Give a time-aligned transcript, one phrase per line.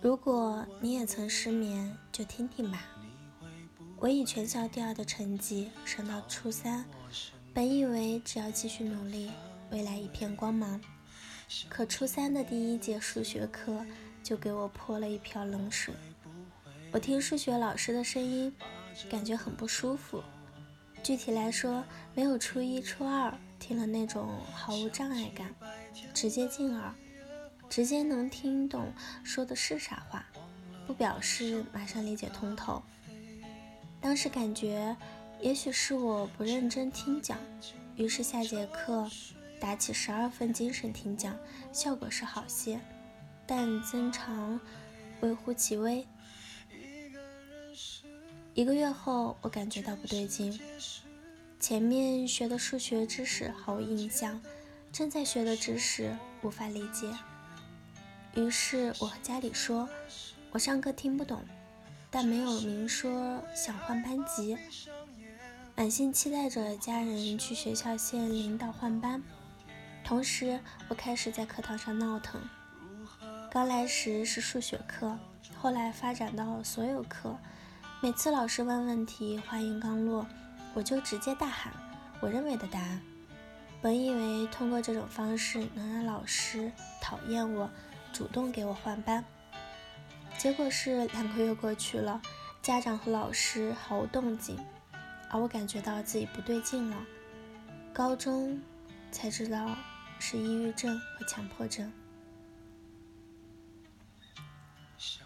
[0.00, 2.84] 如果你也曾失眠，就听听吧。
[3.98, 6.84] 我以全校第二的成绩升到初三，
[7.54, 9.30] 本以为只要继续努力，
[9.70, 10.80] 未来一片光芒。
[11.68, 13.84] 可初三的第一节数学课
[14.22, 15.94] 就给我泼了一瓢冷水。
[16.92, 18.54] 我听数学老师的声音，
[19.10, 20.22] 感觉很不舒服。
[21.02, 21.84] 具体来说，
[22.14, 25.54] 没有初一、初二听了那种毫无障碍感，
[26.12, 26.94] 直接进耳，
[27.74, 28.92] 直接能听懂
[29.24, 30.24] 说的是啥话，
[30.86, 32.80] 不表示马上理解通透。
[34.00, 34.96] 当时感觉，
[35.40, 37.36] 也许是我不认真听讲，
[37.96, 39.10] 于是下节课。
[39.58, 41.36] 打起十二分精神听讲，
[41.72, 42.80] 效果是好些，
[43.44, 44.60] 但增长
[45.22, 46.06] 微乎其微。
[48.54, 50.60] 一个月后，我感觉到不对劲，
[51.58, 54.40] 前面学的数学知识毫无印象，
[54.92, 57.12] 正在学的知识无法理解。
[58.36, 59.88] 于是我和家里说，
[60.50, 61.44] 我上课听不懂，
[62.10, 64.58] 但没有明说想换班级，
[65.76, 69.22] 满心期待着家人去学校县领导换班。
[70.02, 72.40] 同时，我开始在课堂上闹腾。
[73.50, 75.16] 刚来时是数学课，
[75.56, 77.36] 后来发展到所有课。
[78.02, 80.26] 每次老师问问题，话音刚落，
[80.74, 81.72] 我就直接大喊
[82.20, 83.00] 我认为的答案。
[83.80, 87.70] 本以为通过这种方式能让老师讨厌我，
[88.14, 89.22] 主动给我换班。
[90.38, 92.22] 结果是两个月过去了，
[92.62, 94.56] 家长和老师毫无动静，
[95.28, 96.96] 而我感觉到自己不对劲了。
[97.92, 98.62] 高中
[99.12, 99.76] 才知道。
[100.20, 101.92] 是抑郁症和强迫症，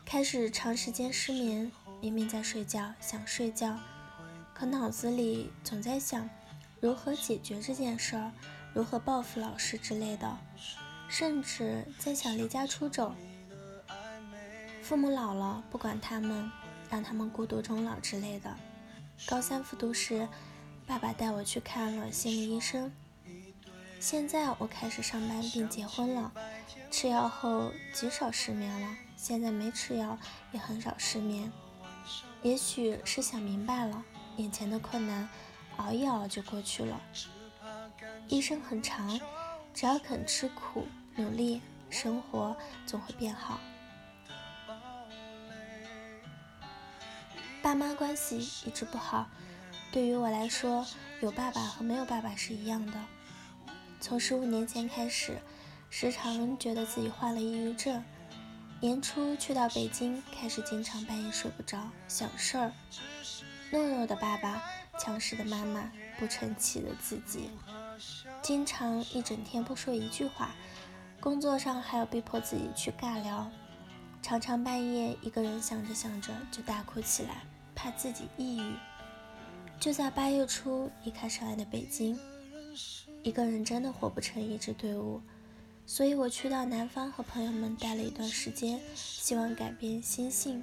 [0.04, 3.78] 开始长时间失眠，明明在睡觉，想睡觉，
[4.54, 6.28] 可脑子里总在想
[6.80, 8.32] 如何解决这件事儿，
[8.74, 10.36] 如何报复老师之类的，
[11.08, 13.14] 甚至在想离家出走。
[14.82, 16.50] 父母老了，不管他们，
[16.90, 18.54] 让他们孤独终老之类的。
[19.26, 20.28] 高三复读时，
[20.86, 22.92] 爸爸带我去看了心理医生。
[24.00, 26.32] 现在我开始上班并结婚了，
[26.90, 28.96] 吃药后极少失眠了。
[29.16, 30.16] 现在没吃药
[30.52, 31.50] 也很少失眠，
[32.42, 34.04] 也许是想明白了，
[34.36, 35.28] 眼前的困难
[35.78, 37.00] 熬一熬就过去了。
[38.28, 39.18] 一生很长，
[39.74, 40.86] 只要肯吃苦、
[41.18, 42.56] 努力，生活
[42.86, 43.58] 总会变好。
[47.60, 49.28] 爸妈关系一直不好，
[49.90, 50.86] 对于我来说，
[51.20, 52.92] 有爸爸和没有爸爸是一样的。
[54.00, 55.36] 从十五年前开始，
[55.90, 58.00] 时常觉得自己患了抑郁症。
[58.80, 62.72] 年初去到北京，开始经常半夜睡不着，想事儿。
[63.72, 64.62] 懦弱的爸爸，
[65.00, 67.50] 强势的妈妈，不成器的自己，
[68.40, 70.54] 经常一整天不说一句话。
[71.20, 73.50] 工作上还要逼迫自己去尬聊，
[74.22, 77.42] 常常半夜一个人想着想着就大哭起来，
[77.74, 78.72] 怕自己抑郁。
[79.80, 82.18] 就在八月初离开上海的北京。
[83.24, 85.20] 一个人真的活不成一支队伍，
[85.84, 90.62] 所以我去到南方和朋友们待了一段时间，希望改变心性。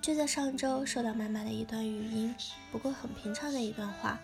[0.00, 2.34] 就在上周收到妈妈的一段语音，
[2.72, 4.18] 不过很平常的一段话，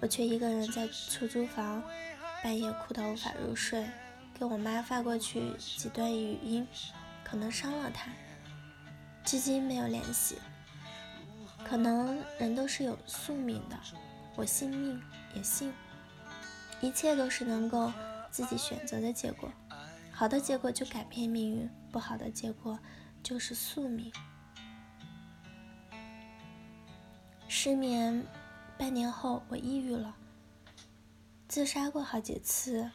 [0.00, 1.82] 我却一个人在出租房，
[2.42, 3.84] 半夜哭到无法入睡，
[4.42, 6.66] 给我妈发过去几段语音，
[7.22, 8.10] 可能伤了她，
[9.24, 10.36] 至今没有联系。
[11.64, 13.78] 可能人都是有宿命的，
[14.34, 15.00] 我信命
[15.36, 15.72] 也信。
[16.80, 17.92] 一切都是能够
[18.32, 19.48] 自己选择的结果，
[20.10, 22.76] 好的结果就改变命运，不好的结果
[23.22, 24.12] 就是宿命。
[27.46, 28.26] 失眠
[28.76, 30.16] 半年后，我抑郁了，
[31.46, 32.90] 自杀过好几次，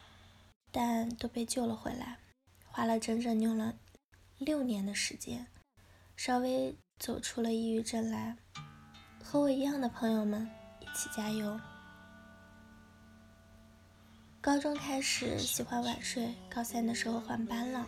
[0.80, 2.20] 但都被救了回来，
[2.68, 3.74] 花了整整用了
[4.38, 5.48] 六年的时间，
[6.16, 8.38] 稍微走出了抑郁症来。
[9.24, 10.48] 和我一样的朋友们，
[10.80, 11.60] 一起加油！
[14.40, 17.84] 高中开始喜欢晚睡，高三的时候换班了，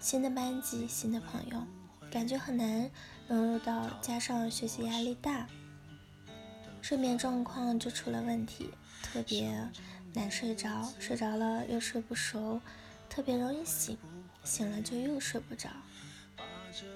[0.00, 1.62] 新的班级，新的朋友，
[2.10, 2.90] 感觉很难
[3.28, 5.46] 融入到，加上学习压力大，
[6.80, 8.70] 睡眠状况就出了问题，
[9.02, 9.70] 特别
[10.16, 12.58] 难睡着，睡着了又睡不熟，
[13.06, 13.98] 特别容易醒，
[14.42, 15.68] 醒了就又睡不着，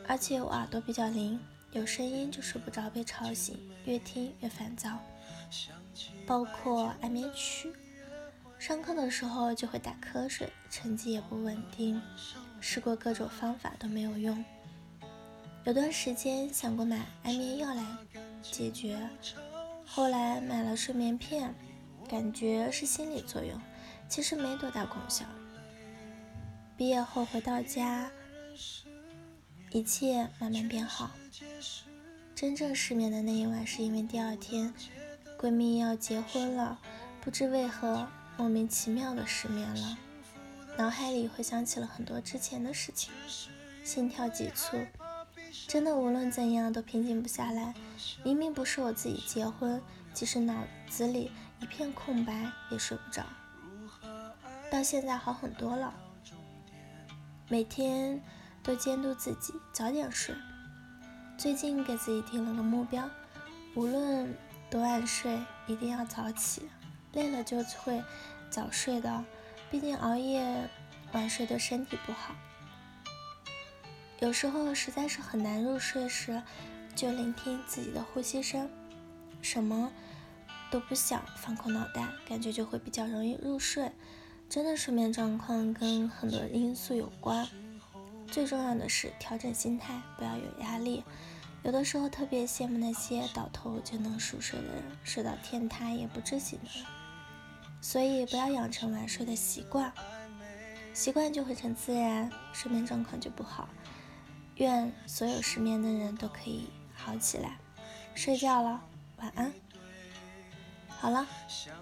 [0.09, 1.39] 而且我耳朵比较灵，
[1.73, 4.99] 有声音就睡不着，被吵醒，越听越烦躁，
[6.27, 7.71] 包括安眠曲。
[8.59, 12.01] 上课的时候就会打瞌睡，成绩也不稳定，
[12.59, 14.43] 试过各种方法都没有用。
[15.65, 17.85] 有段时间想过买安眠药来
[18.41, 18.99] 解决，
[19.85, 21.55] 后来买了睡眠片，
[22.11, 23.57] 感觉是心理作用，
[24.09, 25.25] 其实没多大功效。
[26.77, 28.11] 毕业后回到家，
[29.71, 31.13] 一切慢慢变好。
[32.35, 34.75] 真正失眠的那一晚，是因为第二天
[35.39, 36.81] 闺蜜要结婚了，
[37.21, 39.97] 不知为何莫名其妙的失眠了，
[40.77, 43.13] 脑海里回想起了很多之前的事情，
[43.85, 44.77] 心跳急促，
[45.69, 47.75] 真的无论怎样都平静不下来。
[48.25, 49.83] 明明不是我自己结婚，
[50.13, 51.31] 即使脑子里
[51.61, 53.25] 一片空白也睡不着。
[54.71, 55.93] 到现在好很多了，
[57.49, 58.23] 每天
[58.63, 60.35] 都监督自己早点睡。
[61.37, 63.09] 最近给自己定了个目标，
[63.75, 64.37] 无论
[64.71, 66.69] 多晚睡，一定要早起。
[67.13, 68.01] 累了就会
[68.51, 69.25] 早睡的，
[69.71, 70.69] 毕竟熬夜
[71.13, 72.35] 晚睡对身体不好。
[74.21, 76.43] 有时候实在是很难入睡时，
[76.95, 78.69] 就聆听自己的呼吸声，
[79.41, 79.91] 什么
[80.71, 83.91] 都不想，放空脑袋，感觉就会比较容易入睡。
[84.49, 87.49] 真的睡眠状况跟很多因素有关，
[88.27, 91.03] 最重要的是调整心态，不要有压力。
[91.63, 96.85] 有的时候特别羡慕那些倒头就能熟睡的人，睡到天塌也不知醒的人。
[97.81, 99.91] 所以不要养成晚睡的习惯，
[100.93, 103.67] 习惯就会成自然，睡眠状况就不好。
[104.65, 107.59] 愿所有失眠的人都可以好起来。
[108.15, 108.83] 睡觉了，
[109.17, 109.53] 晚安。
[110.89, 111.27] 好了，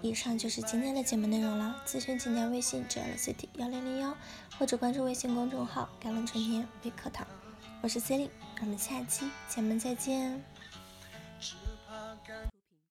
[0.01, 1.75] 以上就是今天的节目内容了。
[1.85, 4.15] 咨询请加微信 j l c t 幺零零幺，
[4.57, 7.27] 或者关注微信公众号“甘露春天微课堂”。
[7.83, 8.31] 我是 c e l i n e
[8.61, 10.41] 我们下期节目再见。